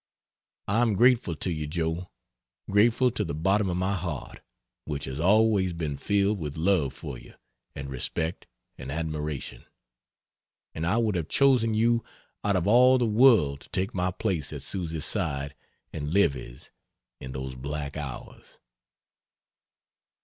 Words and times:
I 0.67 0.81
am 0.81 0.93
grateful 0.95 1.35
to 1.35 1.51
you, 1.51 1.67
Joe, 1.67 2.09
grateful 2.67 3.11
to 3.11 3.23
the 3.23 3.35
bottom 3.35 3.69
of 3.69 3.77
my 3.77 3.93
heart, 3.93 4.41
which 4.85 5.05
has 5.05 5.19
always 5.19 5.73
been 5.73 5.95
filled 5.95 6.39
with 6.39 6.57
love 6.57 6.91
for 6.91 7.19
you, 7.19 7.35
and 7.75 7.87
respect 7.87 8.47
and 8.79 8.91
admiration; 8.91 9.63
and 10.73 10.87
I 10.87 10.97
would 10.97 11.13
have 11.13 11.27
chosen 11.29 11.75
you 11.75 12.03
out 12.43 12.55
of 12.55 12.65
all 12.65 12.97
the 12.97 13.05
world 13.05 13.61
to 13.61 13.69
take 13.69 13.93
my 13.93 14.09
place 14.09 14.51
at 14.51 14.63
Susy's 14.63 15.05
side 15.05 15.53
and 15.93 16.11
Livy's 16.11 16.71
in 17.19 17.33
those 17.33 17.53
black 17.53 17.95
hours. 17.95 18.57